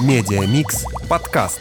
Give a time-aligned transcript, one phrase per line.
[0.00, 1.60] Медиамикс подкаст.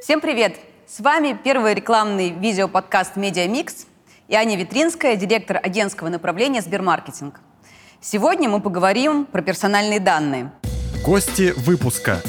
[0.00, 0.56] Всем привет!
[0.86, 3.86] С вами первый рекламный видеоподкаст «Медиамикс»
[4.28, 7.40] и Аня Витринская, директор агентского направления «Сбермаркетинг».
[8.00, 10.52] Сегодня мы поговорим про персональные данные.
[11.04, 12.22] Гости выпуска.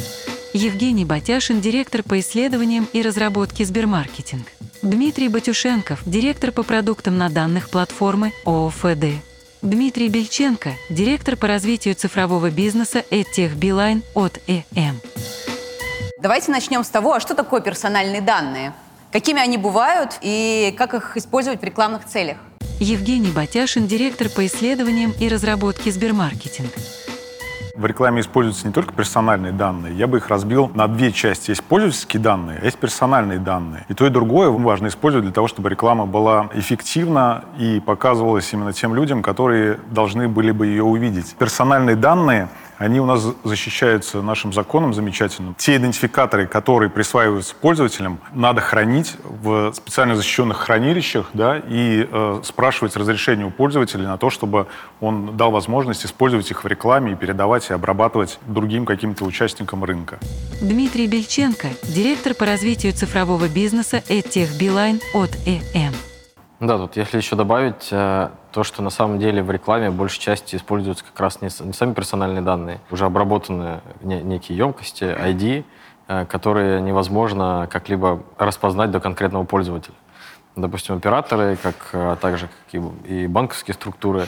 [0.54, 4.48] Евгений Батяшин, директор по исследованиям и разработке Сбермаркетинг.
[4.82, 9.35] Дмитрий Батюшенков, директор по продуктам на данных платформы ООФД.
[9.66, 15.02] Дмитрий Бельченко, директор по развитию цифрового бизнеса AdTech Билайн от ЭМ.
[16.22, 18.74] Давайте начнем с того, а что такое персональные данные?
[19.12, 22.38] Какими они бывают и как их использовать в рекламных целях?
[22.80, 26.70] Евгений Батяшин, директор по исследованиям и разработке Сбермаркетинг.
[27.76, 31.50] В рекламе используются не только персональные данные, я бы их разбил на две части.
[31.50, 33.86] Есть пользовательские данные, а есть персональные данные.
[33.90, 38.72] И то, и другое важно использовать для того, чтобы реклама была эффективна и показывалась именно
[38.72, 41.36] тем людям, которые должны были бы ее увидеть.
[41.38, 45.56] Персональные данные они у нас защищаются нашим законом замечательным.
[45.58, 52.96] Те идентификаторы, которые присваиваются пользователям, надо хранить в специально защищенных хранилищах да, и э, спрашивать
[52.96, 54.68] разрешение у пользователя на то, чтобы
[55.00, 60.20] он дал возможность использовать их в рекламе и передавать и обрабатывать другим каким-то участникам рынка.
[60.62, 65.94] Дмитрий Бельченко, директор по развитию цифрового бизнеса EdTech Билайн от ЭМ.
[66.60, 70.56] Да, тут если еще добавить э, то, что на самом деле в рекламе большей части
[70.56, 75.66] используются как раз не, сами персональные данные, уже обработанные не, некие емкости, ID,
[76.08, 79.96] э, которые невозможно как-либо распознать до конкретного пользователя.
[80.56, 84.28] Допустим, операторы, как а также как и банковские структуры,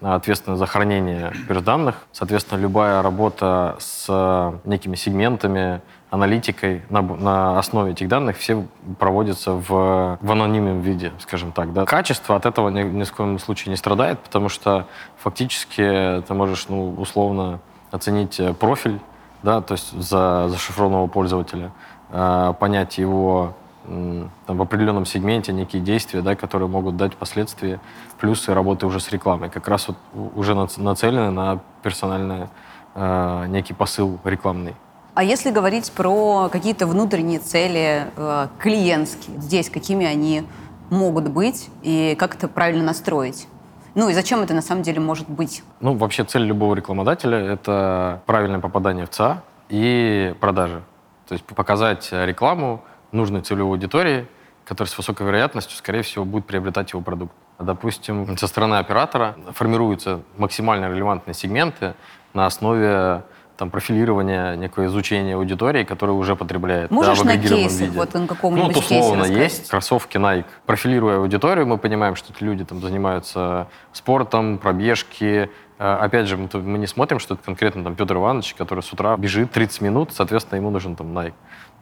[0.00, 1.96] ответственны за хранение персданных.
[2.12, 5.80] Соответственно, любая работа с некими сегментами,
[6.10, 8.66] аналитикой на, на основе этих данных все
[8.98, 11.72] проводятся в, в анонимном виде, скажем так.
[11.72, 11.84] Да.
[11.84, 14.86] Качество от этого ни, ни в коем случае не страдает, потому что
[15.18, 19.00] фактически ты можешь ну, условно оценить профиль,
[19.42, 21.72] да, то есть за зашифрованного пользователя,
[22.10, 23.54] э, понять его
[23.86, 27.78] там, в определенном сегменте некие действия, да, которые могут дать впоследствии
[28.18, 29.48] плюсы работы уже с рекламой.
[29.48, 29.96] Как раз вот
[30.34, 32.48] уже нацелены на персональный
[32.94, 34.74] э, некий посыл рекламный.
[35.14, 40.44] А если говорить про какие-то внутренние цели э, клиентские, здесь какими они
[40.90, 43.48] могут быть и как это правильно настроить?
[43.94, 45.62] Ну и зачем это на самом деле может быть?
[45.80, 50.82] Ну, вообще цель любого рекламодателя— это правильное попадание в ЦА и продажи.
[51.26, 54.26] То есть показать рекламу нужной целевой аудитории,
[54.64, 57.32] которая с высокой вероятностью, скорее всего, будет приобретать его продукт.
[57.58, 61.94] Допустим, со стороны оператора формируются максимально релевантные сегменты
[62.34, 63.22] на основе
[63.56, 66.90] там, профилирование, некое изучение аудитории, которая уже потребляет.
[66.90, 69.70] Можешь да, на кейсах, вот на каком-нибудь Ну, условно есть.
[69.70, 70.44] Кроссовки Nike.
[70.66, 75.50] Профилируя аудиторию, мы понимаем, что эти люди там занимаются спортом, пробежки.
[75.78, 78.92] Э, опять же, мы, мы не смотрим, что это конкретно там Петр Иванович, который с
[78.92, 81.34] утра бежит 30 минут, соответственно, ему нужен там Nike.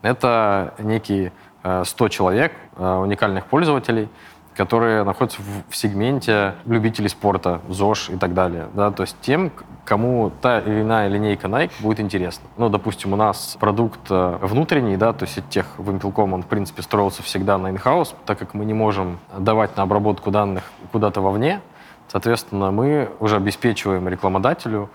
[0.05, 1.33] Это некие
[1.63, 4.11] 100 э, человек, э, уникальных пользователей,
[4.55, 8.69] которые находятся в, сегменте любителей спорта, ЗОЖ и так далее.
[8.75, 8.91] Да?
[8.91, 9.51] То есть тем,
[9.87, 12.45] кому та или иная линейка Nike будет интересна.
[12.59, 16.83] Ну, допустим, у нас продукт э, внутренний, да, то есть тех Вимпелком, он, в принципе,
[16.83, 21.63] строился всегда на in-house, так как мы не можем давать на обработку данных куда-то вовне,
[22.09, 24.91] соответственно, мы уже обеспечиваем рекламодателю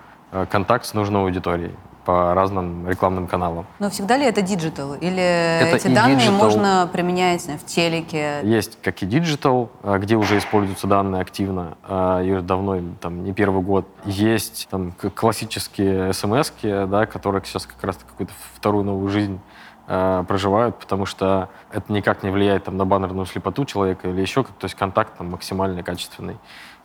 [0.52, 1.74] контакт с нужной аудиторией
[2.06, 3.66] по разным рекламным каналам.
[3.80, 4.96] Но всегда ли это digital?
[4.96, 6.32] Или это эти данные digital.
[6.32, 8.40] можно применять в телеке?
[8.44, 13.24] Есть как и digital, а, где уже используются данные активно, а, и уже давно, там,
[13.24, 13.88] не первый год.
[14.06, 19.40] Есть там классические смс да, которые сейчас как раз какую-то вторую новую жизнь
[19.88, 24.44] а, проживают, потому что это никак не влияет там, на баннерную слепоту человека или еще
[24.44, 26.38] как то есть контакт там, максимально качественный.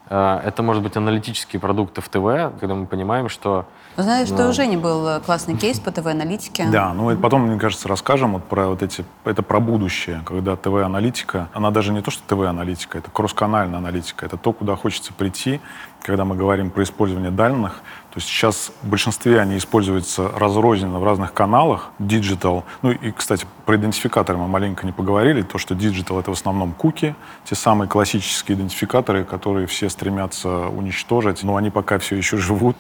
[0.07, 3.65] Это может быть аналитические продукты в ТВ, когда мы понимаем, что
[4.03, 6.67] знаешь, что у Жени был э, классный кейс по ТВ-аналитике.
[6.71, 10.57] Да, ну и потом, мне кажется, расскажем вот про вот эти, это про будущее, когда
[10.57, 15.61] ТВ-аналитика, она даже не то, что ТВ-аналитика, это кросс-канальная аналитика, это то, куда хочется прийти,
[16.05, 17.81] когда мы говорим про использование данных,
[18.13, 22.65] то сейчас в большинстве они используются разрозненно в разных каналах, digital.
[22.83, 25.43] Ну и, кстати, про идентификаторы мы маленько не поговорили.
[25.43, 31.43] То, что digital— это в основном куки, те самые классические идентификаторы, которые все стремятся уничтожить,
[31.43, 32.77] но они пока все еще живут.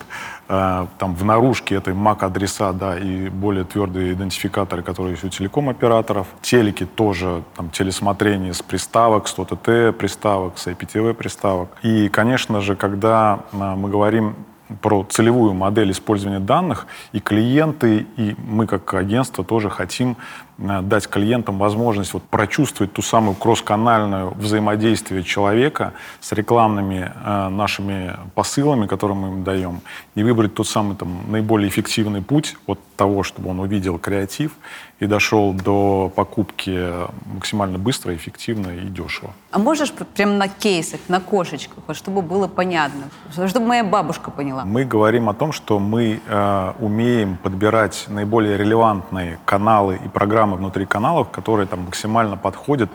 [0.47, 6.29] А, там в наружке это MAC-адреса, да, и более твердые идентификаторы, которые есть у телеком-операторов.
[6.43, 11.71] Телеки тоже, там, телесмотрение с приставок, с ОТТ приставок, с IPTV приставок.
[11.83, 14.35] И, конечно же, когда а, мы говорим
[14.81, 20.17] про целевую модель использования данных, и клиенты, и мы как агентство тоже хотим
[20.59, 28.87] дать клиентам возможность вот прочувствовать ту самую кросс-канальную взаимодействие человека с рекламными э, нашими посылами,
[28.87, 29.81] которые мы им даем,
[30.15, 34.53] и выбрать тот самый там, наиболее эффективный путь от того, чтобы он увидел креатив
[35.01, 36.93] и дошел до покупки
[37.27, 39.33] максимально быстро, эффективно и дешево.
[39.51, 43.05] А можешь прям на кейсах, на кошечках, вот, чтобы было понятно,
[43.49, 44.65] чтобы моя бабушка поняла?
[44.65, 50.85] Мы говорим о том, что мы э, умеем подбирать наиболее релевантные каналы и программы внутри
[50.85, 52.91] каналов, которые там максимально подходят,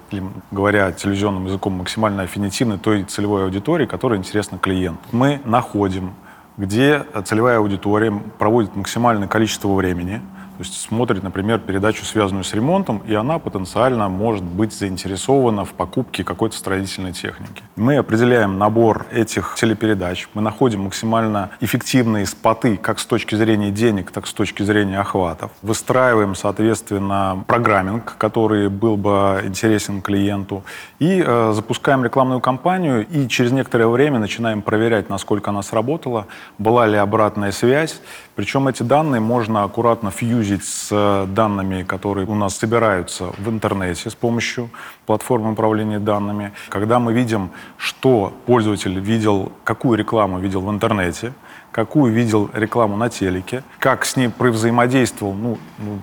[0.52, 5.02] говоря телевизионным языком, максимально аффинитивны той целевой аудитории, которая интересна клиенту.
[5.12, 6.14] Мы находим,
[6.58, 10.22] где целевая аудитория проводит максимальное количество времени–
[10.60, 15.72] то есть смотрит, например, передачу, связанную с ремонтом, и она потенциально может быть заинтересована в
[15.72, 17.64] покупке какой-то строительной техники.
[17.78, 24.12] Мы определяем набор этих телепередач, мы находим максимально эффективные споты как с точки зрения денег,
[24.12, 25.52] так и с точки зрения охватов.
[25.62, 30.66] Выстраиваем, соответственно, программинг, который был бы интересен клиенту,
[31.00, 36.28] и э, запускаем рекламную кампанию, и через некоторое время начинаем проверять, насколько она сработала,
[36.58, 38.02] была ли обратная связь,
[38.40, 44.10] причем эти данные можно аккуратно фьюзить с э, данными, которые у нас собираются в интернете
[44.10, 44.70] с помощью
[45.06, 46.54] платформы управления данными.
[46.70, 51.34] Когда мы видим, что пользователь видел, какую рекламу видел в интернете,
[51.74, 55.58] какую видел рекламу на телеке, как с ней взаимодействовал ну,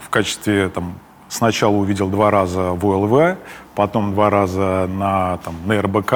[0.05, 0.97] в качестве там,
[1.29, 3.37] Сначала увидел два раза в ОЛВ,
[3.77, 6.15] потом два раза на, там, на РБК,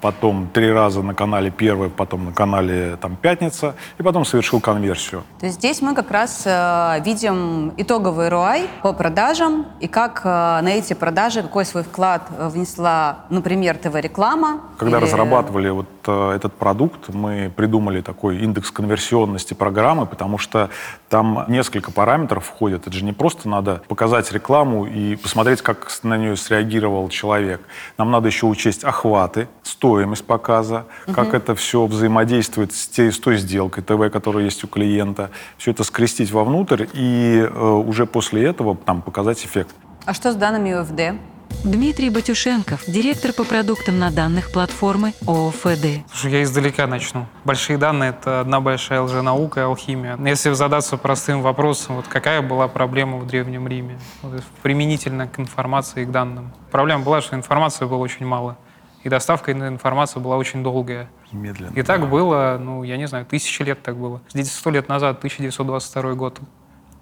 [0.00, 5.22] потом три раза на канале Первый, потом на канале там, Пятница, и потом совершил конверсию.
[5.38, 10.28] То есть здесь мы как раз э, видим итоговый ROI по продажам и как э,
[10.28, 14.60] на эти продажи, какой свой вклад внесла, например, ТВ-реклама.
[14.78, 15.04] Когда или...
[15.04, 20.70] разрабатывали вот э, этот продукт, мы придумали такой индекс конверсионности программы, потому что
[21.10, 22.86] там несколько параметров входят.
[22.86, 27.60] Это же не просто надо показать рекламу и посмотреть, как на нее среагировал сделал человек.
[27.98, 31.14] Нам надо еще учесть охваты, стоимость показа, угу.
[31.14, 35.30] как это все взаимодействует с, те, с той сделкой ТВ, которая есть у клиента.
[35.58, 39.74] Все это скрестить вовнутрь и э, уже после этого там, показать эффект.
[40.04, 41.18] А что с данными УФД?
[41.64, 46.04] Дмитрий Батюшенков, директор по продуктам на данных платформы ОФД.
[46.10, 47.26] Слушай, я издалека начну.
[47.44, 50.18] Большие данные— это одна большая лженаука и алхимия.
[50.24, 56.02] Если задаться простым вопросом, вот какая была проблема в Древнем Риме, вот, применительно к информации
[56.02, 56.52] и к данным?
[56.70, 58.56] Проблема была, что информации было очень мало.
[59.04, 61.08] И доставка информации была очень долгая.
[61.32, 61.72] Медленно.
[61.74, 62.06] И так да.
[62.06, 64.20] было, ну, я не знаю, тысячи лет так было.
[64.30, 66.40] Здесь сто лет назад, 1922 год,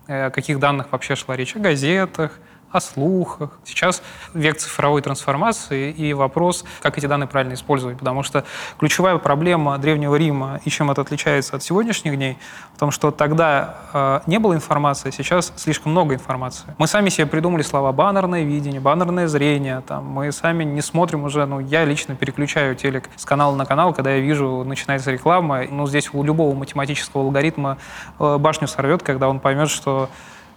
[0.06, 1.56] э, о каких данных вообще шла речь?
[1.56, 2.38] О газетах,
[2.70, 3.58] о слухах.
[3.64, 4.02] Сейчас
[4.34, 7.98] век цифровой трансформации и вопрос, как эти данные правильно использовать.
[7.98, 8.44] Потому что
[8.78, 12.38] ключевая проблема Древнего Рима и чем это отличается от сегодняшних дней,
[12.74, 16.74] в том, что тогда э, не было информации, сейчас слишком много информации.
[16.78, 19.82] Мы сами себе придумали слова баннерное видение, баннерное зрение.
[19.86, 23.92] Там, мы сами не смотрим уже, ну, я лично переключаю телек с канала на канал,
[23.92, 25.64] когда я вижу, начинается реклама.
[25.68, 27.78] Ну, здесь у любого математического алгоритма
[28.18, 30.08] э, башню сорвет, когда он поймет, что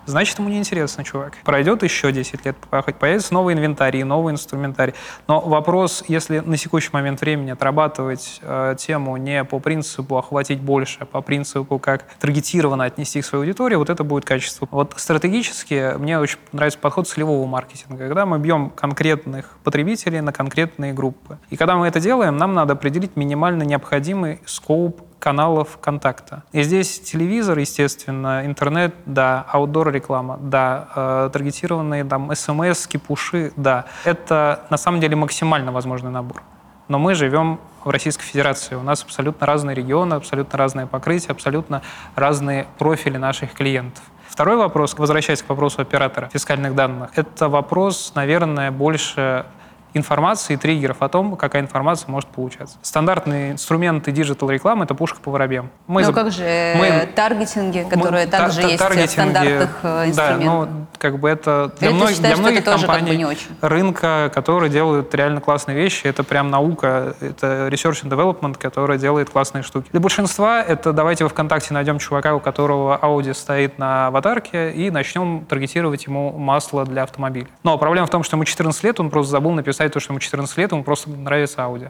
[0.06, 1.34] значит, ему неинтересно, чувак.
[1.44, 4.94] Пройдет еще 10 лет, хоть появится новый инвентарь, новый инструментарий.
[5.28, 11.00] Но вопрос, если на текущий момент времени отрабатывать э, тему не по принципу охватить больше,
[11.02, 14.68] а по принципу, как таргетированно отнести к своей аудитории, вот это будет качество.
[14.72, 20.94] Вот стратегически мне очень нравится подход целевого маркетинга, когда мы бьем конкретных потребителей на конкретные
[20.94, 21.38] группы.
[21.50, 26.44] И когда мы это делаем, нам надо определить минимально необходимый скоп каналов контакта.
[26.52, 33.86] И здесь телевизор, естественно, интернет, да, аутдор реклама, да, э, таргетированные там смс, пуши, да.
[34.04, 36.44] Это на самом деле максимально возможный набор.
[36.90, 38.76] Но мы живем в Российской Федерации.
[38.76, 41.82] У нас абсолютно разные регионы, абсолютно разное покрытие, абсолютно
[42.16, 44.04] разные профили наших клиентов.
[44.28, 49.46] Второй вопрос, возвращаясь к вопросу оператора фискальных данных, это вопрос, наверное, больше
[49.94, 52.78] информации и триггеров о том, какая информация может получаться.
[52.82, 55.70] Стандартные инструменты digital-рекламы— это пушка по воробьям.
[55.88, 56.14] Мы ну, за...
[56.14, 57.08] как же мы...
[57.16, 58.32] таргетинги, которые мы...
[58.32, 60.16] также та- есть в стандартных инструментах?
[60.16, 62.10] Да, ну, как бы это для, мног...
[62.10, 67.16] считаешь, для многих компаний как бы рынка, которые делают реально классные вещи, это прям наука,
[67.20, 69.90] это research and development, который делает классные штуки.
[69.92, 74.90] Для большинства это давайте во ВКонтакте найдем чувака, у которого Audi стоит на аватарке, и
[74.90, 77.48] начнем таргетировать ему масло для автомобиля.
[77.64, 80.14] Но проблема в том, что ему 14 лет, он просто забыл написать написать то, что
[80.14, 81.90] ему 14 лет, ему просто нравится Audi.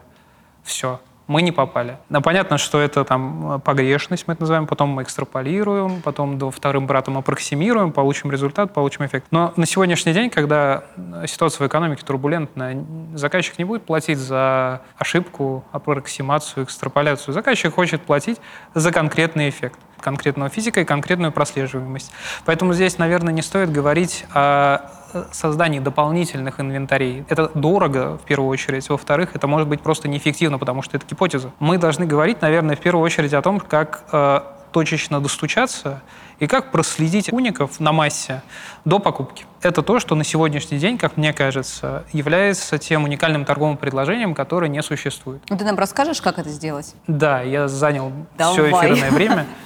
[0.62, 1.00] Все.
[1.26, 1.96] Мы не попали.
[2.10, 6.86] Но понятно, что это там погрешность, мы это называем, потом мы экстраполируем, потом до вторым
[6.86, 9.26] братом аппроксимируем, получим результат, получим эффект.
[9.30, 10.84] Но на сегодняшний день, когда
[11.26, 12.84] ситуация в экономике турбулентная,
[13.14, 17.32] заказчик не будет платить за ошибку, аппроксимацию, экстраполяцию.
[17.32, 18.38] Заказчик хочет платить
[18.74, 19.78] за конкретный эффект.
[20.04, 22.12] Конкретного физика и конкретную прослеживаемость.
[22.44, 24.90] Поэтому здесь, наверное, не стоит говорить о
[25.32, 27.24] создании дополнительных инвентарей.
[27.28, 28.88] Это дорого, в первую очередь.
[28.88, 31.52] Во-вторых, это может быть просто неэффективно, потому что это гипотеза.
[31.58, 34.40] Мы должны говорить, наверное, в первую очередь о том, как э,
[34.72, 36.02] точечно достучаться
[36.38, 38.42] и как проследить уников на массе
[38.84, 39.46] до покупки.
[39.62, 44.68] Это то, что на сегодняшний день, как мне кажется, является тем уникальным торговым предложением, которое
[44.68, 45.42] не существует.
[45.48, 46.94] Ну, ты нам расскажешь, как это сделать?
[47.06, 48.52] Да, я занял Давай.
[48.52, 49.46] все эфирное время.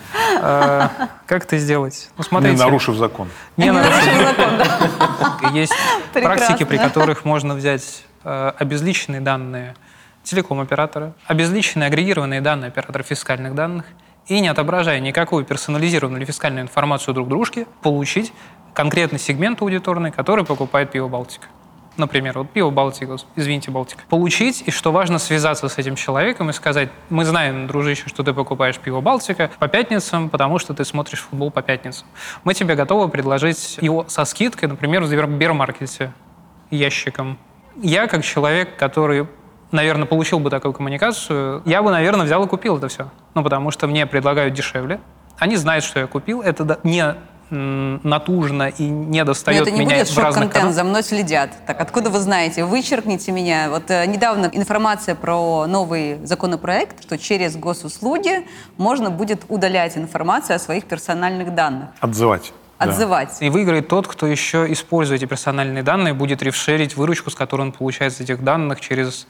[0.41, 0.89] Э,
[1.27, 2.11] Как это сделать?
[2.17, 2.55] Ну, смотрите.
[2.57, 3.29] Не нарушив закон.
[3.57, 5.75] Не нарушив закон, Есть
[6.13, 9.75] практики, при которых можно взять э, обезличенные данные
[10.23, 13.85] телеком-оператора, обезличенные агрегированные данные оператора фискальных данных
[14.29, 18.33] и, не отображая никакую персонализированную или фискальную информацию друг дружке, получить
[18.75, 21.49] конкретный сегмент аудиторный, который покупает пиво «Балтика».
[21.97, 24.03] Например, вот пиво «Балтика», извините, «Балтика».
[24.09, 28.33] Получить, и что важно, связаться с этим человеком и сказать, мы знаем, дружище, что ты
[28.33, 32.07] покупаешь пиво «Балтика» по пятницам, потому что ты смотришь футбол по пятницам.
[32.45, 36.13] Мы тебе готовы предложить его со скидкой, например, в Сбермаркете
[36.71, 37.37] ящиком.
[37.83, 39.27] Я, как человек, который,
[39.71, 43.09] наверное, получил бы такую коммуникацию, я бы, наверное, взял и купил это все.
[43.35, 45.01] Ну, потому что мне предлагают дешевле.
[45.39, 46.43] Они знают, что я купил.
[46.43, 47.15] Это да- не
[47.51, 50.75] натужно и не достает это не меня будет в разных шок-контент, каналах.
[50.75, 51.51] за мной следят.
[51.67, 52.65] Так, откуда вы знаете?
[52.65, 53.71] Вычеркните меня.
[53.71, 58.47] Вот э, недавно информация про новый законопроект, что через госуслуги
[58.77, 62.53] можно будет удалять информацию о своих персональных данных, Отзывать.
[62.79, 62.85] Да.
[62.85, 63.37] отзывать.
[63.41, 67.73] И выиграет тот, кто еще, используя эти персональные данные, будет рефшерить выручку, с которой он
[67.73, 69.27] получает из этих данных через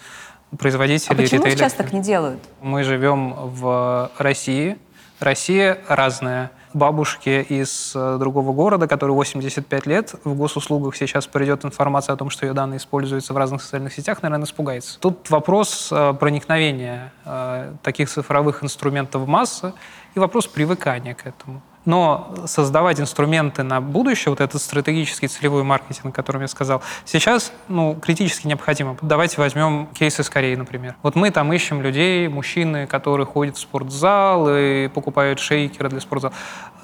[0.50, 1.57] А производителей почему ритейля.
[1.57, 2.40] сейчас так не делают?
[2.61, 4.78] Мы живем в России.
[5.21, 6.50] Россия разная.
[6.75, 12.28] Бабушке из э, другого города, которой 85 лет, в госуслугах сейчас придет информация о том,
[12.28, 15.00] что ее данные используются в разных социальных сетях, наверное, испугается.
[15.00, 19.73] Тут вопрос э, проникновения э, таких цифровых инструментов в массы
[20.14, 21.62] и вопрос привыкания к этому.
[21.88, 27.50] Но создавать инструменты на будущее, вот этот стратегический целевой маркетинг, о котором я сказал, сейчас
[27.66, 28.99] ну, критически необходимо.
[29.00, 30.97] Давайте возьмем кейс из Кореи, например.
[31.02, 36.35] Вот мы там ищем людей, мужчины, которые ходят в спортзал и покупают шейкеры для спортзала.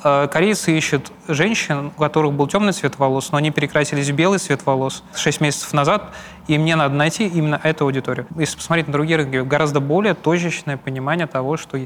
[0.04, 4.38] Э, Корейцы ищут женщин, у которых был темный цвет волос, но они перекрасились в белый
[4.38, 6.14] цвет волос 6 месяцев назад,
[6.48, 8.26] и мне надо найти именно эту аудиторию.
[8.36, 11.78] Если посмотреть на другие рынки, гораздо более точечное понимание того, что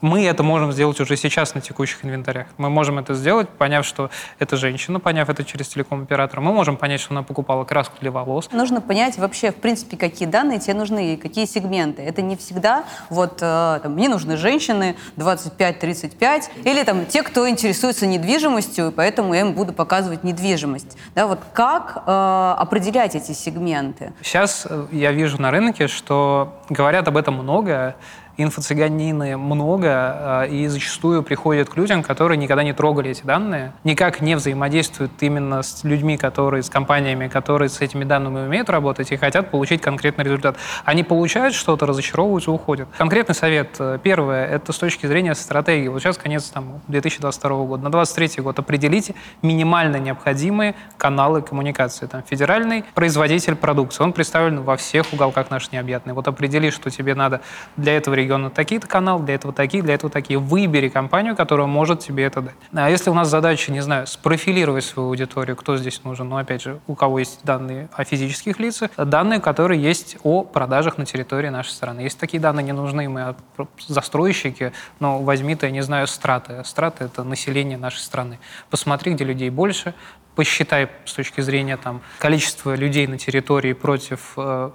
[0.00, 2.46] мы это можем сделать уже сейчас на текущих инвентарях.
[2.56, 6.40] Мы можем это сделать, поняв, что это женщина, поняв это через телеком-оператора.
[6.40, 8.48] Мы можем понять, что она покупала краску для волос.
[8.52, 12.02] Нужно понять вообще, в принципе, какие данные тебе нужны, и какие сегменты.
[12.02, 18.06] Это не всегда вот э, там, мне нужны женщины 25-35, или там те, кто интересуется
[18.06, 20.96] недвижимостью, и поэтому я им буду показывать недвижимость.
[21.14, 23.99] Да, вот как э, определять эти сегменты?
[24.22, 27.96] Сейчас э, я вижу на рынке, что говорят об этом много,
[28.42, 34.20] инфо-цыганины много, э, и зачастую приходят к людям, которые никогда не трогали эти данные, никак
[34.20, 39.16] не взаимодействуют именно с людьми, которые, с компаниями, которые с этими данными умеют работать и
[39.16, 40.56] хотят получить конкретный результат.
[40.84, 42.88] Они получают что-то, разочаровываются, уходят.
[42.96, 43.76] Конкретный совет.
[43.78, 45.88] э, Первое, это с точки зрения стратегии.
[45.88, 47.82] Вот сейчас конец там, 2022 года.
[47.84, 52.06] На 2023 год определите минимально необходимые каналы коммуникации.
[52.06, 54.02] Там федеральный производитель продукции.
[54.02, 56.14] Он представлен во всех уголках нашей необъятной.
[56.14, 57.40] Вот определи, что тебе надо
[57.76, 60.38] для этого региона такие-то каналы, для этого такие, для этого такие.
[60.38, 62.54] Выбери компанию, которая может тебе это дать.
[62.72, 66.62] А если у нас задача, не знаю, спрофилировать свою аудиторию, кто здесь нужен, ну, опять
[66.62, 71.48] же, у кого есть данные о физических лицах, данные, которые есть о продажах на территории
[71.48, 72.00] нашей страны.
[72.00, 73.38] Если такие данные не нужны, мы от-
[73.86, 76.62] застройщики, но возьми ты, не знаю, страты.
[76.64, 78.38] Страты— это население нашей страны.
[78.70, 79.94] Посмотри, где людей больше,
[80.36, 84.70] посчитай с точки зрения там, количества людей на территории против э,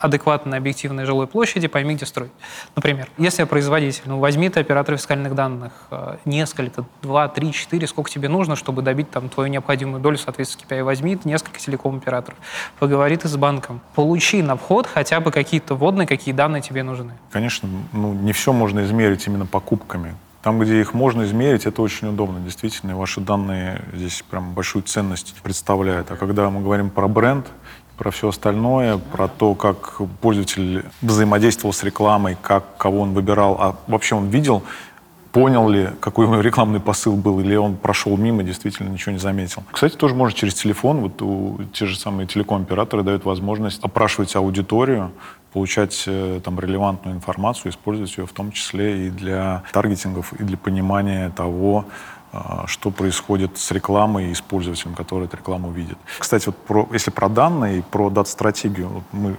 [0.00, 2.32] адекватной объективной жилой площади, пойми, где строить.
[2.74, 7.86] Например, если я производитель, ну возьми ты оператора фискальных данных, э, несколько, два, три, четыре,
[7.86, 10.82] сколько тебе нужно, чтобы добить там твою необходимую долю, соответственно, KPI.
[10.82, 12.38] Возьми несколько телеком-операторов,
[12.78, 17.12] поговори ты с банком, получи на вход хотя бы какие-то вводные, какие данные тебе нужны.
[17.30, 20.14] Конечно, ну, не все можно измерить именно покупками.
[20.42, 25.34] Там, где их можно измерить, это очень удобно, действительно, ваши данные здесь прям большую ценность
[25.42, 26.10] представляют.
[26.10, 27.46] А когда мы говорим про бренд,
[28.00, 33.76] про все остальное, про то, как пользователь взаимодействовал с рекламой, как кого он выбирал, а
[33.88, 34.62] вообще он видел,
[35.32, 39.18] понял ли, какой у него рекламный посыл был, или он прошел мимо, действительно ничего не
[39.18, 39.64] заметил.
[39.70, 45.12] Кстати, тоже можно через телефон, вот у, те же самые телеком-операторы дают возможность опрашивать аудиторию,
[45.52, 50.56] получать э, там релевантную информацию, использовать ее в том числе и для таргетингов, и для
[50.56, 51.84] понимания того,
[52.66, 55.98] что происходит с рекламой и с пользователем, который эту рекламу видит.
[56.18, 59.36] Кстати, вот про, если про данные, про дат-стратегию, мы,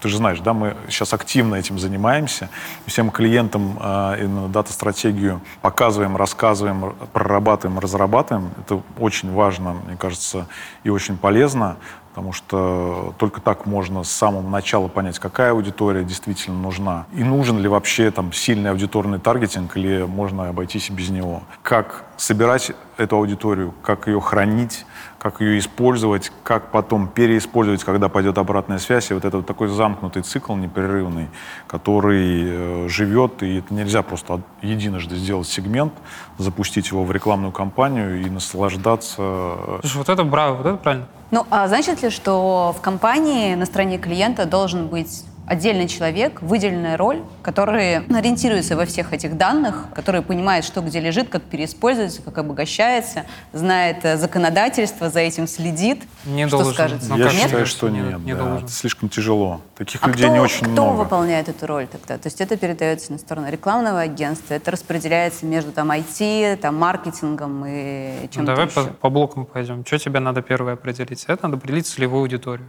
[0.00, 2.48] ты же знаешь, да, мы сейчас активно этим занимаемся,
[2.86, 8.50] всем клиентам э, дата-стратегию показываем, рассказываем, прорабатываем, разрабатываем.
[8.58, 10.46] Это очень важно, мне кажется,
[10.84, 11.76] и очень полезно
[12.16, 17.58] потому что только так можно с самого начала понять, какая аудитория действительно нужна, и нужен
[17.58, 21.42] ли вообще там сильный аудиторный таргетинг, или можно обойтись и без него.
[21.62, 24.86] Как собирать эту аудиторию, как ее хранить,
[25.18, 29.10] как ее использовать, как потом переиспользовать, когда пойдет обратная связь.
[29.10, 31.28] И вот это вот такой замкнутый цикл непрерывный,
[31.66, 35.92] который э, живет, и это нельзя просто единожды сделать сегмент,
[36.38, 39.16] запустить его в рекламную кампанию и наслаждаться.
[39.18, 41.06] Э, Слушай, вот это браво, вот это правильно.
[41.30, 46.96] Ну, а значит ли, что в компании на стороне клиента должен быть отдельный человек, выделенная
[46.96, 52.38] роль, который ориентируется во всех этих данных, который понимает, что где лежит, как переиспользуется, как
[52.38, 56.02] обогащается, знает э, законодательство, за этим следит.
[56.24, 56.74] Не что должен.
[56.74, 57.06] скажете?
[57.08, 58.18] Я Ну, считаю, что не- нет.
[58.20, 58.64] не да, должен.
[58.64, 59.60] это слишком тяжело.
[59.76, 60.96] Таких А людей кто, не очень кто много.
[60.96, 62.18] выполняет эту роль тогда?
[62.18, 67.64] То есть это передается на сторону рекламного агентства, это распределяется между там IT, там маркетингом
[67.66, 68.90] и Ну, чем-то давай по, еще.
[68.90, 69.84] по блокам пойдем.
[69.86, 71.24] Что тебе надо первое определить?
[71.28, 72.66] Это надо определить целевую аудиторию.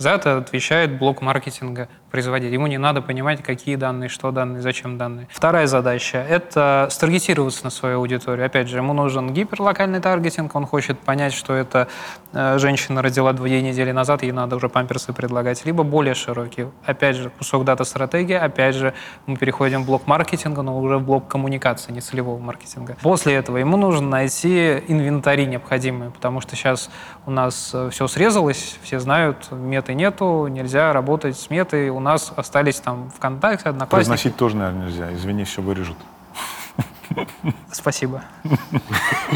[0.00, 2.54] За это отвечает блок маркетинга производитель.
[2.54, 5.28] Ему не надо понимать, какие данные, что данные, зачем данные.
[5.30, 8.46] Вторая задача— это старгетироваться на свою аудиторию.
[8.46, 11.88] Опять же, ему нужен гиперлокальный таргетинг, он хочет понять, что это
[12.32, 15.66] э, женщина родила две недели назад, ей надо уже памперсы предлагать.
[15.66, 16.66] Либо более широкий.
[16.86, 18.94] Опять же, кусок дата-стратегии, опять же,
[19.26, 22.96] мы переходим в блок маркетинга, но уже в блок коммуникации, не целевого маркетинга.
[23.02, 26.90] После этого ему нужно найти инвентари необходимые, потому что сейчас
[27.26, 32.80] у нас все срезалось, все знают, меты нету, нельзя работать с метой, у нас остались
[32.80, 34.08] там ВКонтакте, Одноклассники.
[34.08, 35.12] Произносить тоже, наверное, нельзя.
[35.14, 35.96] Извини, все вырежут.
[37.72, 38.22] Спасибо.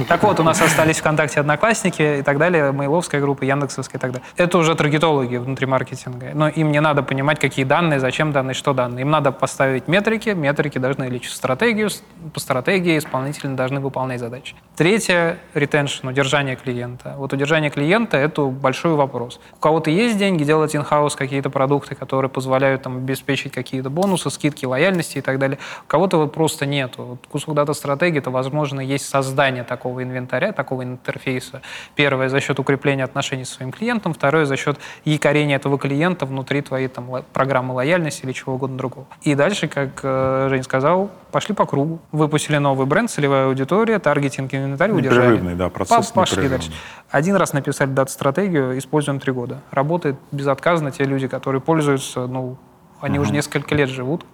[0.09, 4.13] Так вот, у нас остались ВКонтакте Одноклассники и так далее, Мейловская группа, Яндексовская и так
[4.13, 4.27] далее.
[4.37, 6.31] Это уже таргетологи внутри маркетинга.
[6.35, 9.03] Но им не надо понимать, какие данные, зачем данные, что данные.
[9.03, 11.91] Им надо поставить метрики, метрики должны лечь стратегию,
[12.33, 14.55] по стратегии исполнители должны выполнять задачи.
[14.77, 17.15] Третье— ретеншн, удержание клиента.
[17.17, 19.41] Вот удержание клиента— это большой вопрос.
[19.53, 24.67] У кого-то есть деньги делать in-house какие-то продукты, которые позволяют там, обеспечить какие-то бонусы, скидки,
[24.67, 25.59] лояльности и так далее.
[25.85, 27.03] У кого-то вот просто нету.
[27.03, 31.63] Вот кусок дата-стратегии— это, возможно, есть создание такого инвентаря, такого интерфейса.
[31.95, 34.15] Первое— за счет укрепления отношений со своим клиентом.
[34.15, 39.07] Второе— за счет якорения этого клиента внутри твоей там, программы лояльности или чего угодно другого.
[39.23, 42.01] И дальше, как э, Жень сказал, пошли по кругу.
[42.13, 45.33] Выпустили новый бренд, целевая аудитория, таргетинг, инвентарь, удержали.
[45.33, 46.73] Непрерывный, да, процесс По- Пошли дальше.
[47.11, 49.61] Один раз написали дата-стратегию, используем три года.
[49.71, 50.91] Работает безотказно.
[50.91, 52.57] Те люди, которые пользуются, ну,
[53.01, 54.25] они уже несколько лет живут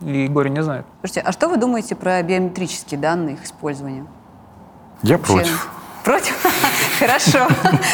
[0.00, 0.86] и горе не знают.
[1.00, 4.06] Слушайте, а что вы думаете про биометрические данные, их использование?
[5.02, 5.68] Я Вообще- против.
[6.04, 6.46] Против?
[6.98, 7.46] Хорошо.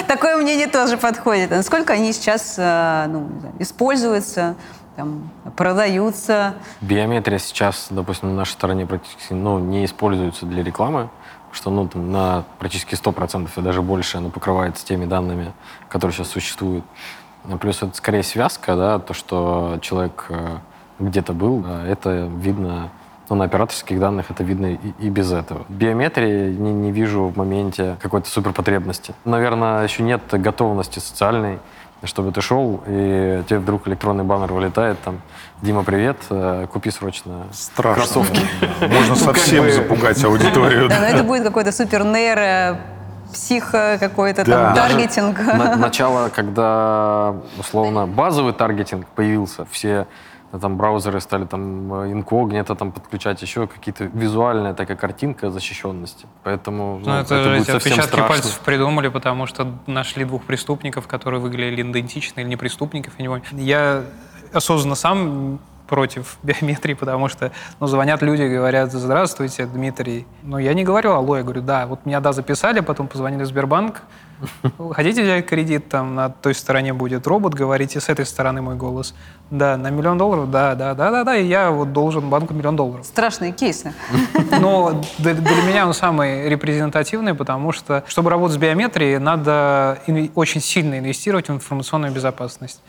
[0.07, 1.51] Такое мнение тоже подходит.
[1.53, 4.55] А Насколько они сейчас э, ну, знаю, используются,
[4.97, 6.55] там, продаются?
[6.81, 11.09] Биометрия сейчас, допустим, на нашей стороне практически ну, не используется для рекламы,
[11.51, 15.53] что ну, там, на практически 100% и даже больше она покрывается теми данными,
[15.89, 16.85] которые сейчас существуют.
[17.61, 20.59] Плюс это скорее связка, да, то, что человек э,
[20.99, 22.91] где-то был, а это видно,
[23.29, 25.65] ну, на операторских данных это видно и, и без этого.
[25.69, 29.15] Биометрии не, не вижу в моменте какой-то суперпотребности.
[29.25, 31.59] Наверное, еще нет готовности социальной,
[32.05, 35.21] чтобы ты шел, и тебе вдруг электронный баннер вылетает, там,
[35.63, 37.95] Дима, привет, э, купи срочно Страшно.
[38.03, 38.43] кроссовки.
[38.83, 40.89] Можно совсем запугать аудиторию.
[40.91, 42.79] Да, но это будет какой-то супер нейро
[43.33, 44.67] психо какой-то Да.
[44.67, 45.39] там Даже таргетинг.
[45.47, 50.07] На- начало, когда, условно, базовый таргетинг появился, все
[50.61, 56.27] там браузеры стали там э, инкогнито там подключать еще какие-то визуальная такая картинка защищенности.
[56.43, 58.29] Поэтому ну, Ну, это, же будет совсем отпечатки страшно.
[58.29, 63.15] пальцев придумали, потому что нашли двух преступников, которые выглядели идентично или не преступников.
[63.19, 63.45] Я, не помню.
[63.53, 64.05] я
[64.53, 70.27] осознанно сам против биометрии, потому что ну, звонят люди говорят, здравствуйте, Дмитрий.
[70.43, 73.47] Но я не говорю алло, я говорю, да, вот меня, да, записали, потом позвонили в
[73.47, 74.03] Сбербанк,
[74.93, 79.15] хотите взять кредит, там на той стороне будет робот, говорите, с этой стороны мой голос.
[79.51, 82.77] Да, на миллион долларов, да, да, да, да, да, и я вот должен банку миллион
[82.77, 83.07] долларов.
[83.07, 83.93] Страшные кейсы.
[84.61, 89.99] Но для, для меня он самый репрезентативный, потому что, чтобы работать с биометрией, надо
[90.35, 92.81] очень сильно инвестировать в информационную безопасность.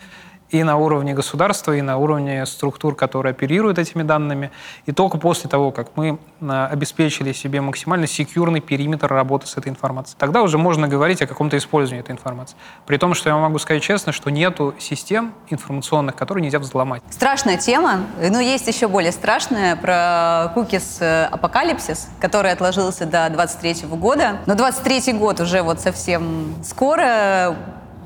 [0.50, 4.50] И на уровне государства, и на уровне структур, которые оперируют этими данными.
[4.86, 9.68] И только после того, как мы а, обеспечили себе максимально секьюрный периметр работы с этой
[9.68, 12.56] информацией, тогда уже можно говорить о каком-то использовании этой информации.
[12.86, 17.02] При том, что я могу сказать честно, что нету систем информационных, которые нельзя взломать.
[17.10, 23.88] Страшная тема, но есть еще более страшная про кукис э, апокалипсис, который отложился до 23
[23.88, 24.38] года.
[24.46, 27.56] Но 23 год уже вот совсем скоро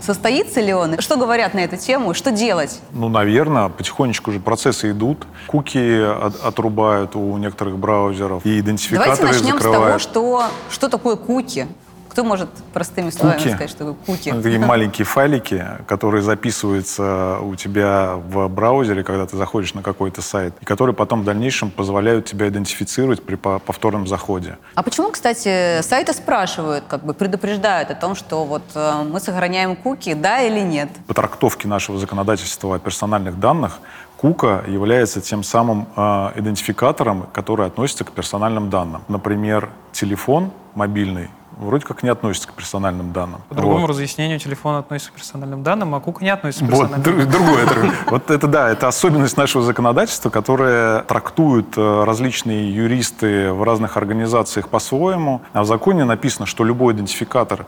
[0.03, 1.01] Состоится ли он?
[1.01, 2.15] Что говорят на эту тему?
[2.15, 2.81] Что делать?
[2.93, 5.27] Ну, наверное, потихонечку уже процессы идут.
[5.47, 8.45] Куки от, отрубают у некоторых браузеров.
[8.45, 10.03] И идентификаторы Давайте начнем закрывают.
[10.03, 11.67] с того, что, что такое куки.
[12.11, 13.49] Кто может простыми словами Куки.
[13.51, 14.31] сказать, что такое куки?
[14.33, 20.21] Ну, Такие маленькие файлики, которые записываются у тебя в браузере, когда ты заходишь на какой-то
[20.21, 24.59] сайт, и которые потом в дальнейшем позволяют тебя идентифицировать при по- повторном заходе.
[24.75, 29.77] А почему, кстати, сайты спрашивают, как бы предупреждают о том, что вот э, мы сохраняем
[29.77, 30.89] куки, да или нет?
[31.07, 33.79] По трактовке нашего законодательства о персональных данных,
[34.17, 39.01] Кука является тем самым э, идентификатором, который относится к персональным данным.
[39.09, 43.41] Например, телефон мобильный вроде как не относится к персональным данным.
[43.49, 43.91] По другому Вот.
[43.91, 47.31] разъяснению телефон относится к персональным данным, а кука не относится к Вот, персональным дру- данным.
[47.31, 47.93] другое.
[48.11, 54.69] Вот это да, это особенность нашего законодательства, которое трактуют э, различные юристы в разных организациях
[54.69, 55.43] по-своему.
[55.53, 57.67] А в законе написано, что любой идентификатор,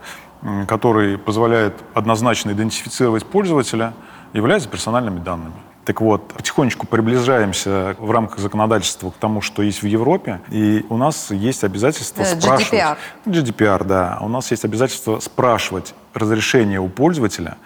[0.67, 3.93] который позволяет однозначно идентифицировать пользователя,
[4.33, 5.55] является персональными данными.
[5.85, 10.97] Так вот, потихонечку приближаемся в рамках законодательства к тому, что есть в Европе, и у
[10.97, 12.73] нас есть обязательство Э, спрашивать...
[12.73, 12.97] GDPR.
[13.27, 14.19] GDPR, да.
[14.21, 17.57] У нас есть обязательство спрашивать разрешение у пользователя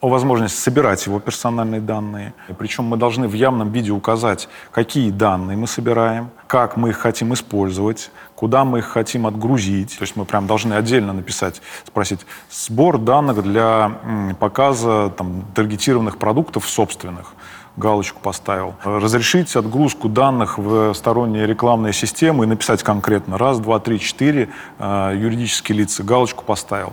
[0.00, 2.34] о возможности собирать его персональные данные.
[2.58, 7.32] Причем мы должны в явном виде указать, какие данные мы собираем, как мы их хотим
[7.32, 9.96] использовать, куда мы их хотим отгрузить.
[9.98, 13.98] То есть мы прям должны отдельно написать, спросить, сбор данных для
[14.38, 17.32] показа там, таргетированных продуктов собственных
[17.76, 18.74] галочку поставил.
[18.84, 25.12] Разрешить отгрузку данных в сторонние рекламные системы и написать конкретно раз, два, три, четыре э,
[25.16, 26.92] юридические лица, галочку поставил.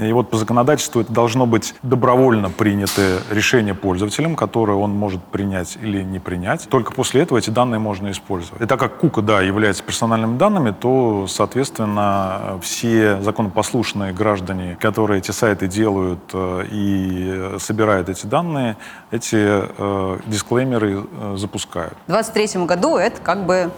[0.00, 5.76] И вот по законодательству это должно быть добровольно принятое решение пользователем, которое он может принять
[5.80, 6.68] или не принять.
[6.68, 8.60] Только после этого эти данные можно использовать.
[8.62, 15.30] И так как кука, да, является персональными данными, то, соответственно, все законопослушные граждане, которые эти
[15.30, 18.76] сайты делают э, и собирают эти данные,
[19.10, 21.94] эти э, дисклеймеры э, запускают.
[22.06, 23.70] В 23 году это как бы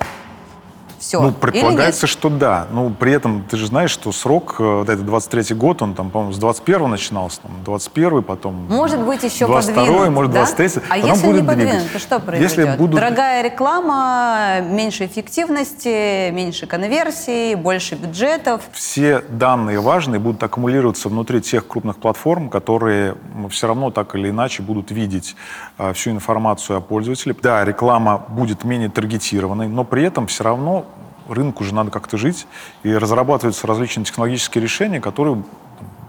[1.04, 1.20] все.
[1.20, 2.66] Ну, предполагается, что да.
[2.72, 6.10] Ну, при этом ты же знаешь, что срок, э, вот этот 23-й год, он там,
[6.10, 8.66] по-моему, с 21-го начинался, там, 21-й, потом...
[8.68, 10.44] Может быть, еще 22-й, подвинут, может, да?
[10.44, 10.82] 23-й.
[10.88, 12.50] А если будет не подвинут, то что произойдет?
[12.50, 12.96] Если будут...
[12.96, 18.62] Дорогая реклама, меньше эффективности, меньше конверсий, больше бюджетов.
[18.72, 23.16] Все данные важные будут аккумулироваться внутри тех крупных платформ, которые
[23.50, 25.36] все равно так или иначе будут видеть
[25.78, 27.36] э, всю информацию о пользователе.
[27.42, 30.86] Да, реклама будет менее таргетированной, но при этом все равно
[31.28, 32.46] рынку же надо как-то жить,
[32.82, 35.42] и разрабатываются различные технологические решения, которые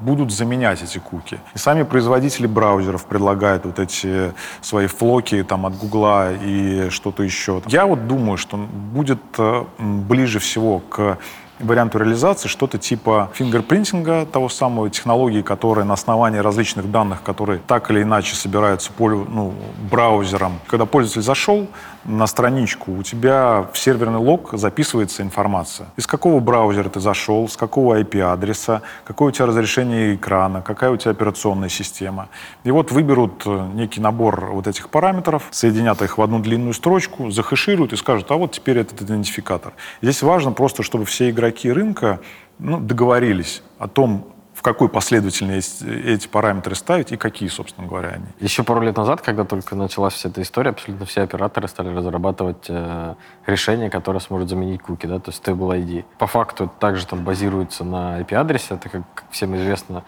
[0.01, 1.39] будут заменять эти куки.
[1.55, 7.61] И сами производители браузеров предлагают вот эти свои флоки там, от Гугла и что-то еще.
[7.67, 11.17] Я вот думаю, что будет э, ближе всего к
[11.59, 17.89] варианту реализации что-то типа фингерпринтинга, того самого технологии, которая на основании различных данных, которые так
[17.91, 19.53] или иначе собираются ну,
[19.89, 20.59] браузером.
[20.67, 21.67] Когда пользователь зашел
[22.05, 25.87] на страничку, у тебя в серверный лог записывается информация.
[25.97, 30.97] Из какого браузера ты зашел, с какого IP-адреса, какое у тебя разрешение экрана, какая у
[30.97, 32.29] тебя операционная система.
[32.63, 37.31] И вот выберут э, некий набор вот этих параметров, соединят их в одну длинную строчку,
[37.31, 39.73] захешируют и скажут, а вот теперь этот идентификатор.
[40.01, 42.19] Здесь важно просто, чтобы все игроки рынка
[42.59, 44.27] ну, договорились о том,
[44.65, 48.25] какой последовательности эти параметры ставить и какие, собственно говоря, они.
[48.39, 52.65] Еще пару лет назад, когда только началась вся эта история, абсолютно все операторы стали разрабатывать
[52.67, 53.13] э,
[53.45, 56.05] решение, которое сможет заменить куки, да, то есть Stable ID.
[56.17, 60.03] По факту это также там базируется на IP-адресе, это, как, всем известно,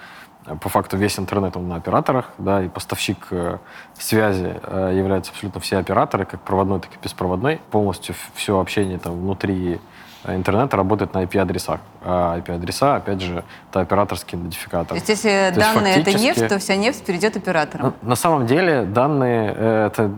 [0.47, 3.59] э, по факту весь интернет он на операторах, да, и поставщик э,
[3.93, 7.61] связи э, являются абсолютно все операторы, как проводной, так и беспроводной.
[7.69, 9.79] Полностью все общение там внутри
[10.27, 11.79] э, интернета работает на IP-адресах.
[12.03, 14.89] А IP-адреса, опять же, это операторский идентификатор.
[14.89, 17.93] То есть если То есть данные это фактически- нефть, то вся нефть перейдет операторам.
[18.01, 20.11] ну, На самом деле данные э, это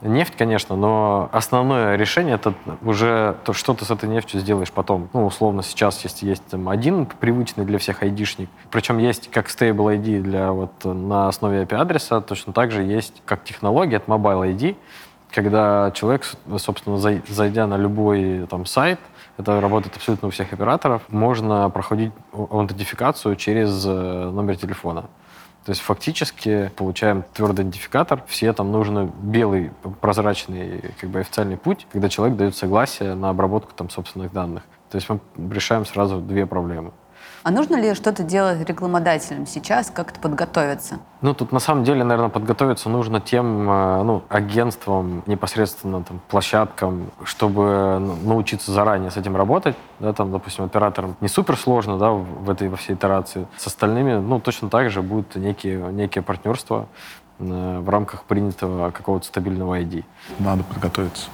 [0.00, 5.08] нефть, конечно, но основное решение это уже то, что ты с этой нефтью сделаешь потом.
[5.12, 9.98] Ну, условно, сейчас есть, есть там, один привычный для всех айдишник, причем есть как stable
[9.98, 14.54] ID для вот э, на основе IP-адреса, точно так же есть как технология, это mobile
[14.54, 14.76] ID,
[15.30, 16.24] когда человек,
[16.58, 18.98] собственно, зай- зайдя на любой там сайт,
[19.36, 25.02] это работает абсолютно у всех операторов, можно проходить аутентификацию через э, номер телефона.
[25.64, 31.86] То есть фактически получаем твердый идентификатор, все там нужно белый прозрачный как бы официальный путь,
[31.92, 34.62] когда человек дает согласие на обработку там собственных данных.
[34.90, 36.92] То есть мы решаем сразу две проблемы.
[37.42, 40.98] А нужно ли что-то делать рекламодателям сейчас, как-то подготовиться?
[41.20, 47.10] Ну, тут на самом деле, наверное, подготовиться нужно тем э, ну, агентствам, непосредственно там, площадкам,
[47.24, 49.76] чтобы ну, научиться заранее с этим работать.
[50.00, 53.46] Да, там, допустим, операторам не супер сложно да, в этой во всей итерации.
[53.56, 56.86] С остальными, ну, точно так же будут некие, некие партнерства
[57.38, 60.04] э, в рамках принятого какого-то стабильного ID.
[60.38, 61.28] Надо подготовиться.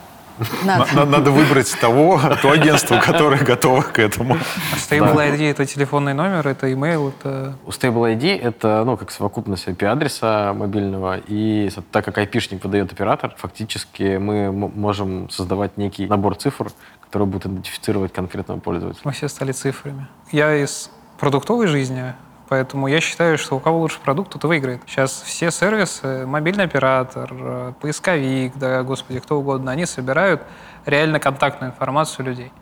[0.65, 0.87] Надо.
[0.95, 4.35] Надо, надо выбрать того, то агентство, которое готово к этому.
[4.35, 7.55] А Stable ID— это телефонный номер, это email, это...
[7.67, 13.35] У Stable ID это ну, как совокупность IP-адреса мобильного, и так как IP-шник выдает оператор,
[13.37, 16.71] фактически мы можем создавать некий набор цифр,
[17.01, 19.03] который будет идентифицировать конкретного пользователя.
[19.05, 20.07] Мы все стали цифрами.
[20.33, 22.15] Я из продуктовой жизни,
[22.49, 24.83] поэтому я считаю, что у кого лучше продукт, тот и выиграет.
[24.87, 30.43] Сейчас все сервисы, мобильный оператор, поисковик, да, господи, кто угодно, они собирают
[30.87, 32.53] реально контактную информацию людей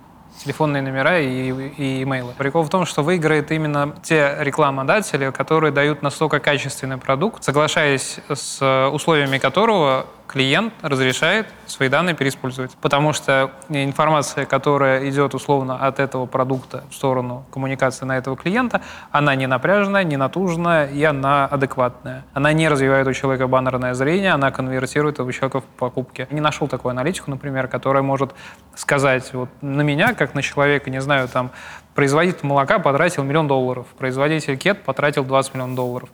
[0.42, 2.32] телефонные номера и, и имейлы.
[2.36, 8.88] Прикол в том, что выиграет именно те рекламодатели, которые дают настолько качественный продукт, соглашаясь с
[8.92, 12.74] условиями которого клиент разрешает свои данные переиспользовать.
[12.80, 18.80] Потому что информация, которая идет условно от этого продукта в сторону коммуникации на этого клиента,
[19.10, 22.24] она не напряженная, не натужная и она адекватная.
[22.32, 26.26] Она не развивает у человека баннерное зрение, она конвертирует этого человека в покупки.
[26.30, 28.34] Не нашел такую аналитику, например, которая может
[28.74, 31.50] сказать вот на меня, как на человека, не знаю, там,
[31.94, 36.08] производитель молока потратил миллион долларов, производитель кет потратил 20 миллионов долларов.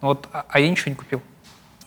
[0.00, 1.22] Вот, а а я ничего не купил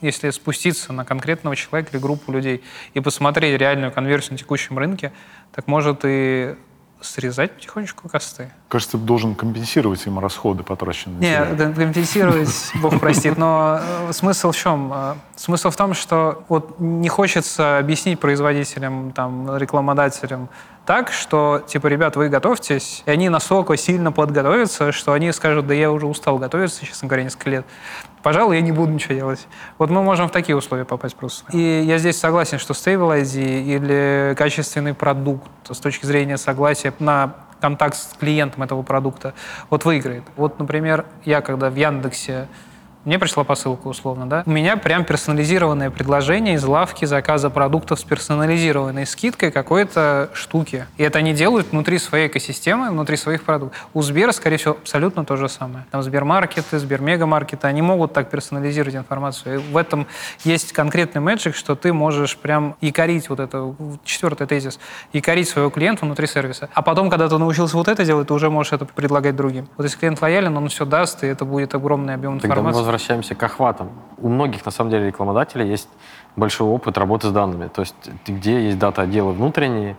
[0.02, 5.12] если спуститься на конкретного человека или группу людей и посмотреть реальную конверсию на текущем рынке,
[5.54, 6.56] так может и
[7.02, 8.52] срезать потихонечку косты.
[8.68, 11.20] Кажется, должен компенсировать им расходы, потраченные.
[11.20, 14.92] Не, компенсировать, бог простит, но э, смысл в чем?
[14.94, 20.50] Э, Смысл в том, что вот не хочется объяснить производителям, там, рекламодателям
[20.88, 25.74] так, что, типа, ребят, вы готовьтесь, и они настолько сильно подготовятся, что они скажут, да
[25.74, 27.66] я уже устал готовиться, честно говоря, несколько лет.
[28.24, 29.48] Пожалуй, я не буду ничего делать.
[29.78, 31.52] Вот мы можем в такие условия попасть просто.
[31.56, 37.36] И я здесь согласен, что Stable ID или качественный продукт с точки зрения согласия на
[37.60, 39.34] контакт с клиентом этого продукта
[39.70, 40.24] вот выиграет.
[40.36, 42.48] Вот, например, я когда в Яндексе
[43.08, 48.04] мне пришла посылка условно, да, у меня прям персонализированное предложение из лавки заказа продуктов с
[48.04, 50.86] персонализированной скидкой какой-то штуки.
[50.98, 53.88] И это они делают внутри своей экосистемы, внутри своих продуктов.
[53.94, 55.86] У Сбера, скорее всего, абсолютно то же самое.
[55.90, 59.56] Там Сбермаркеты, Сбермегамаркеты, они могут так персонализировать информацию.
[59.56, 60.06] И в этом
[60.44, 64.80] есть конкретный мэджик, что ты можешь прям якорить вот это, четвертый тезис,
[65.14, 66.68] якорить своего клиента внутри сервиса.
[66.74, 69.70] А потом, когда ты научился вот это делать, ты уже можешь это предлагать другим.
[69.78, 72.97] Вот если клиент лоялен, он все даст, и это будет огромный объем информации.
[72.98, 73.90] Возвращаемся к охватам.
[74.18, 75.88] У многих, на самом деле, рекламодателей есть
[76.36, 77.68] большой опыт работы с данными.
[77.68, 79.96] То есть где есть дата-отделы внутренние,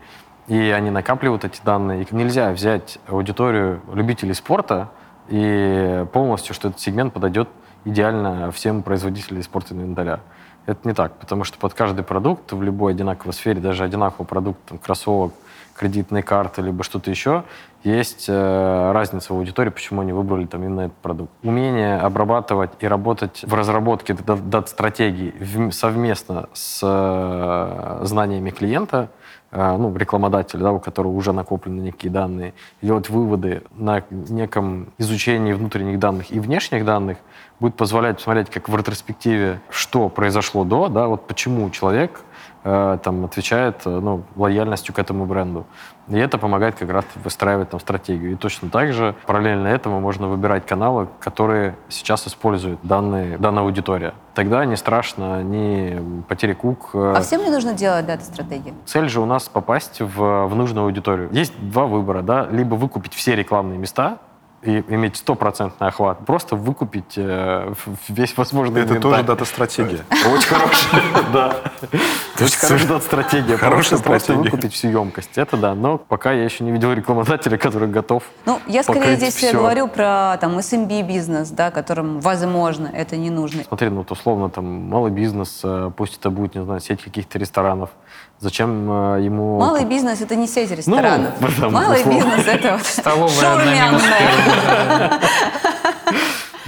[0.49, 2.03] и они накапливают эти данные.
[2.03, 4.89] И нельзя взять аудиторию любителей спорта
[5.29, 7.49] и полностью, что этот сегмент подойдет
[7.85, 10.21] идеально всем производителям спортивного инвентаря.
[10.67, 14.59] Это не так, потому что под каждый продукт в любой одинаковой сфере, даже одинаковый продукт,
[14.67, 15.33] там, кроссовок,
[15.79, 17.45] кредитные карты, либо что-то еще,
[17.85, 21.31] есть э, разница в аудитории, почему они выбрали там именно этот продукт.
[21.43, 29.11] Умение обрабатывать и работать в разработке дат- дат-стратегий вм- совместно с э, знаниями клиента,
[29.53, 35.53] э, ну, рекламодателя, да, у которого уже накоплены некие данные, делать выводы на неком изучении
[35.53, 37.19] внутренних данных и внешних данных
[37.61, 42.23] будет позволять посмотреть, как в ретроспективе, что произошло до, да, вот почему человек
[42.65, 45.67] там отвечает э, ну, лояльностью к этому бренду.
[46.09, 48.33] И это помогает как раз выстраивать там стратегию.
[48.33, 54.15] И точно так же параллельно этому можно выбирать каналы, которые сейчас используют данные, данная аудитория.
[54.35, 56.91] Тогда не страшно ни потери кук.
[56.95, 58.75] э, А всем ли нужно делать дата-стратегии?
[58.87, 61.29] Цель же у нас попасть в, в нужную аудиторию.
[61.33, 64.19] Есть два выбора, да, либо выкупить все рекламные места
[64.61, 67.73] и иметь стопроцентный охват, просто выкупить э,
[68.09, 69.13] весь возможный Это инвентарь.
[69.13, 70.01] тоже дата-стратегия.
[70.33, 71.57] Очень хорошая, да.
[72.41, 73.57] Очень хорошая дата-стратегия.
[73.59, 74.51] Хорошая Просто просто стратегия.
[74.51, 75.31] выкупить всю емкость.
[75.37, 79.35] Это да, но пока я еще не видел рекламодателя, который готов Ну, я скорее здесь
[79.35, 79.53] всё.
[79.53, 83.65] говорю про там SMB-бизнес, да, которым, возможно, это не нужно.
[83.65, 87.39] Смотри, ну вот условно там малый бизнес, э, пусть это будет, не знаю, сеть каких-то
[87.39, 87.91] ресторанов.
[88.41, 89.59] Зачем э, ему...
[89.59, 91.35] Малый бизнес— это не сеть ресторанов.
[91.61, 92.19] там, Малый условно.
[92.19, 95.21] бизнес— это вот шаурмянная.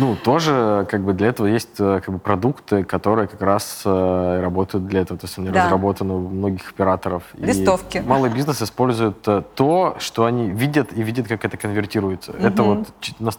[0.00, 4.40] Ну, тоже как бы для этого есть э, как бы продукты, которые как раз э,
[4.42, 5.18] работают для этого.
[5.20, 5.64] То есть они Да.
[5.64, 7.22] разработаны у многих операторов.
[7.34, 7.98] И Листовки.
[8.06, 12.32] малый бизнес использует э, то, что они видят и видят, как это конвертируется.
[12.32, 12.88] Это вот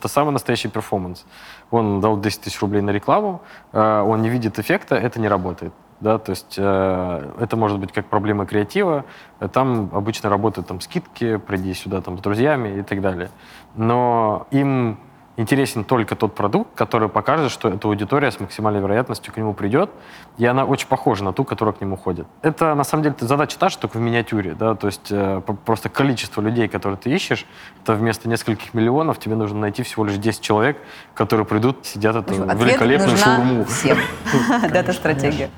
[0.05, 1.25] самый настоящий перформанс.
[1.71, 3.41] Он дал 10 тысяч рублей на рекламу,
[3.73, 5.73] э, он не видит эффекта, это не работает.
[5.99, 9.03] Да, то есть э, это может быть как проблема креатива.
[9.39, 13.29] Э, Там обычно работают там скидки, приди сюда там с друзьями и так далее.
[13.75, 14.97] Но им
[15.37, 19.89] интересен только тот продукт, который покажет, что эта аудитория с максимальной вероятностью к нему придет,
[20.37, 22.27] и она очень похожа на ту, которая к нему ходит.
[22.41, 25.89] Это, на самом деле, задача та же, только в миниатюре, да, то есть э, просто
[25.89, 27.45] количество людей, которые ты ищешь,
[27.83, 30.77] это вместо нескольких миллионов тебе нужно найти всего лишь 10 человек,
[31.13, 33.65] которые придут, сидят ответ великолепную шаурму.
[33.65, 33.97] всем.
[34.71, 35.49] Data-стратегия.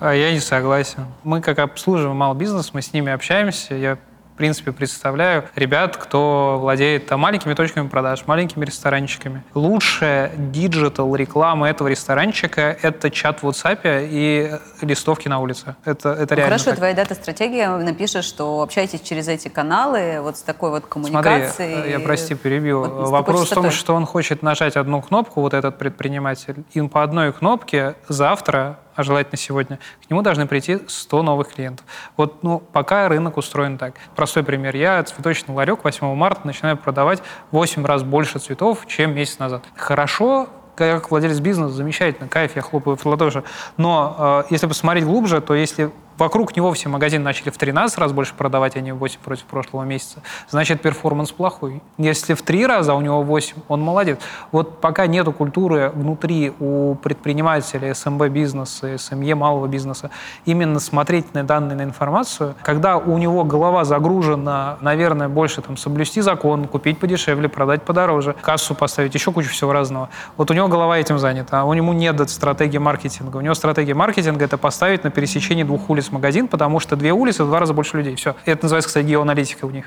[0.00, 1.04] А Я не согласен.
[1.24, 3.74] Мы как обслуживаем малый бизнес, мы с ними общаемся.
[3.74, 3.98] Я,
[4.40, 9.44] принципе, представляю ребят, кто владеет там, маленькими точками продаж, маленькими ресторанчиками.
[9.54, 14.50] Лучшая digital реклама этого ресторанчика— это чат в WhatsApp и
[14.80, 15.76] листовки на улице.
[15.84, 16.76] Это, это Ну, реально Хорошо, так.
[16.76, 21.90] твоя data-стратегия напишешь, что общаетесь через эти каналы, вот с такой вот Смотри, коммуникацией.
[21.90, 22.80] я, прости, перебью.
[22.80, 27.02] Вот Вопрос в том, что он хочет нажать одну кнопку, вот этот предприниматель, и по
[27.02, 31.86] одной кнопке завтра, а желательно сегодня, к нему должны прийти 100 новых клиентов.
[32.16, 33.94] Вот, ну, пока рынок устроен так.
[34.14, 34.76] Простой пример.
[34.76, 39.64] Я цветочный ларек 8 марта начинаю продавать 8 раз больше цветов, чем месяц назад.
[39.74, 43.42] Хорошо, как владелец бизнеса, замечательно, кайф, я хлопаю в ладоши.
[43.76, 48.12] Но э, если посмотреть глубже, то если вокруг него все магазины начали в 13 раз
[48.12, 51.82] больше продавать, а не в 8 против прошлого месяца, значит, перформанс плохой.
[51.98, 54.18] Если в 3 раза, а у него 8, он молодец.
[54.52, 60.10] Вот пока нету культуры внутри у предпринимателя, СМБ бизнеса, СМЕ малого бизнеса,
[60.44, 66.20] именно смотреть на данные, на информацию, когда у него голова загружена, наверное, больше там соблюсти
[66.20, 70.10] закон, купить подешевле, продать подороже, кассу поставить, еще кучу всего разного.
[70.36, 73.38] Вот у него голова этим занята, а у него нет стратегии маркетинга.
[73.38, 77.44] У него стратегия маркетинга— это поставить на пересечении двух улиц магазин, потому что две улицы—
[77.44, 78.14] в два раза больше людей.
[78.16, 78.36] Все.
[78.44, 79.86] Это называется, кстати, геоаналитика у них.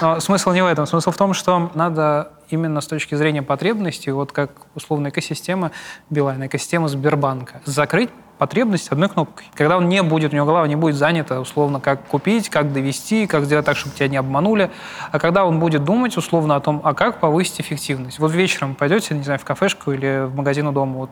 [0.00, 0.86] Но смысл не в этом.
[0.86, 5.72] Смысл в том, что надо именно с точки зрения потребностей, вот как условно экосистема
[6.10, 9.46] Билайна, экосистема Сбербанка, закрыть потребность одной кнопкой.
[9.54, 13.28] Когда он не будет, у него голова не будет занята, условно, как купить, как довести,
[13.28, 14.70] как сделать так, чтобы тебя не обманули,
[15.12, 18.18] а когда он будет думать, условно, о том, а как повысить эффективность.
[18.18, 21.10] Вот вечером пойдете, не знаю, в кафешку или в магазин у дома, вот,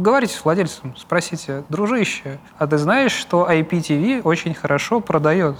[0.00, 5.56] поговорите с владельцем, спросите, дружище, а ты знаешь, что IPTV очень хорошо продает?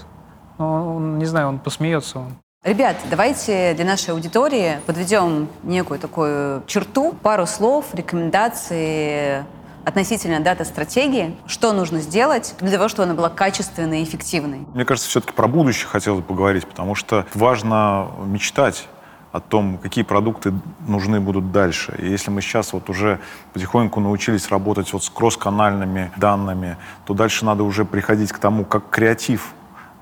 [0.57, 2.17] Ну, он, не знаю, он посмеется.
[2.17, 2.33] Он.
[2.63, 9.45] Ребят, давайте для нашей аудитории подведем некую такую черту, пару слов, рекомендации
[9.85, 14.65] относительно дата-стратегии, что нужно сделать для того, чтобы она была качественной и эффективной.
[14.73, 18.87] Мне кажется, все-таки про будущее хотелось бы поговорить, потому что важно мечтать
[19.31, 20.53] о том, какие продукты
[20.87, 21.95] нужны будут дальше.
[21.99, 23.19] И если мы сейчас вот уже
[23.53, 28.89] потихоньку научились работать вот с кросс-канальными данными, то дальше надо уже приходить к тому, как
[28.89, 29.53] креатив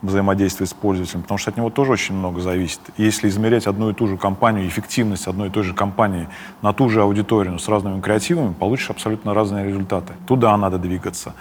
[0.02, 2.80] взаимодействовать с пользователем, потому что от него тоже очень много зависит.
[2.98, 6.28] Если измерять одну и ту же компанию, эффективность одной и той же компании
[6.62, 10.14] на ту же аудиторию, но с разными креативами, получишь абсолютно разные результаты.
[10.26, 11.34] Туда надо двигаться,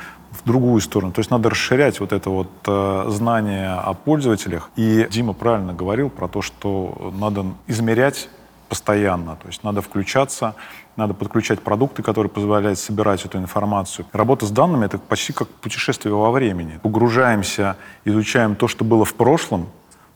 [0.45, 1.13] в другую сторону.
[1.13, 4.71] То есть надо расширять вот это вот э, знание о пользователях.
[4.77, 8.29] И Дима правильно говорил про то, что надо измерять
[8.69, 9.37] постоянно.
[9.37, 10.55] То есть надо включаться,
[10.97, 14.07] надо подключать продукты, которые позволяют собирать эту информацию.
[14.13, 16.79] Работа с данными— это почти как путешествие во времени.
[16.83, 19.69] Погружаемся, изучаем то, что было в прошлом,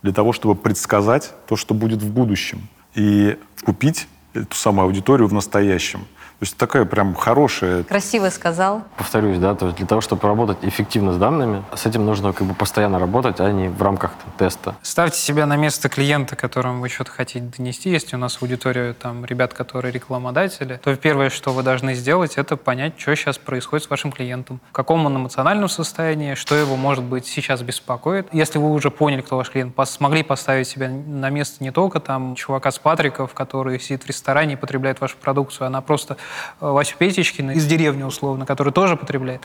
[0.02, 2.68] для того, чтобы предсказать то, что будет в будущем.
[2.94, 6.06] И купить эту самую аудиторию в настоящем.
[6.42, 8.82] То есть такая прям хорошая Красиво сказал.
[8.96, 12.48] Повторюсь, да, то есть для того, чтобы работать эффективно с данными, с этим нужно как
[12.48, 14.74] бы постоянно работать, а не в рамках там, теста.
[14.82, 17.90] Ставьте себя на место клиента, которому вы что-то хотите донести.
[17.90, 22.56] Если у нас аудитория там ребят, которые рекламодатели, то первое, что вы должны сделать, это
[22.56, 27.04] понять, что сейчас происходит с вашим клиентом, в каком он эмоциональном состоянии, что его, может
[27.04, 28.26] быть, сейчас беспокоит.
[28.32, 32.00] Если вы уже поняли, кто ваш клиент, пос- смогли поставить себя на место не только
[32.00, 36.16] там чувака с Патриков, который сидит в ресторане и потребляет вашу продукцию, она просто
[36.60, 39.42] Васю Петечкина из деревни условно, который тоже потребляет.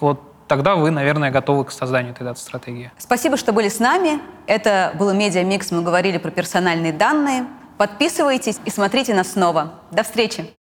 [0.00, 2.90] Вот тогда вы, наверное, готовы к созданию этой дата-стратегии.
[2.98, 4.20] Спасибо, что были с нами.
[4.46, 5.70] Это был Медиа Микс.
[5.70, 7.46] Мы говорили про персональные данные.
[7.78, 9.74] Подписывайтесь и смотрите нас снова.
[9.90, 10.54] До встречи!